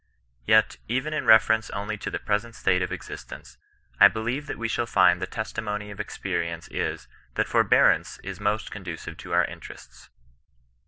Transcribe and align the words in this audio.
Yet, 0.47 0.77
even 0.87 1.13
in 1.13 1.25
referenoe 1.25 1.69
only 1.73 1.95
to 1.99 2.09
the 2.09 2.17
present 2.17 2.55
state 2.55 2.81
of 2.81 2.91
exist 2.91 3.31
ence, 3.31 3.59
I 3.99 4.07
believe 4.07 4.47
that 4.47 4.57
we 4.57 4.67
^£^11 4.67 4.87
find 4.89 5.21
that 5.21 5.29
the 5.29 5.35
testimony 5.35 5.91
of 5.91 5.99
expedenee 5.99 6.71
ia, 6.71 6.97
that 7.35 7.45
farbearanoe 7.45 8.19
is 8.23 8.39
most 8.39 8.71
conducive 8.71 9.15
to 9.17 9.33
our 9.33 9.45
intoestfl. 9.45 10.09